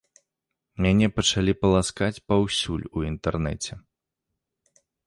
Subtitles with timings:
[0.85, 3.73] Мяне пачалі паласкаць паўсюль у інтэрнэце.